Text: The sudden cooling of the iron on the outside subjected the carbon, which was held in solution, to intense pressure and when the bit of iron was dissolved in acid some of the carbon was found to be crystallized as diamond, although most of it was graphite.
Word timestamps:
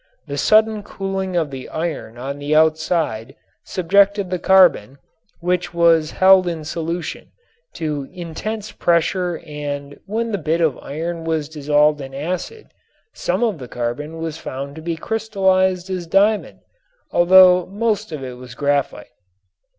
The 0.25 0.35
sudden 0.35 0.81
cooling 0.81 1.35
of 1.35 1.51
the 1.51 1.69
iron 1.69 2.17
on 2.17 2.39
the 2.39 2.55
outside 2.55 3.35
subjected 3.63 4.31
the 4.31 4.39
carbon, 4.39 4.97
which 5.41 5.75
was 5.75 6.09
held 6.09 6.47
in 6.47 6.65
solution, 6.65 7.27
to 7.75 8.09
intense 8.11 8.71
pressure 8.71 9.39
and 9.45 9.99
when 10.07 10.31
the 10.31 10.39
bit 10.39 10.59
of 10.59 10.75
iron 10.79 11.23
was 11.23 11.47
dissolved 11.47 12.01
in 12.01 12.15
acid 12.15 12.69
some 13.13 13.43
of 13.43 13.59
the 13.59 13.67
carbon 13.67 14.17
was 14.17 14.39
found 14.39 14.75
to 14.75 14.81
be 14.81 14.95
crystallized 14.95 15.87
as 15.91 16.07
diamond, 16.07 16.61
although 17.11 17.67
most 17.67 18.11
of 18.11 18.23
it 18.23 18.37
was 18.37 18.55
graphite. 18.55 19.11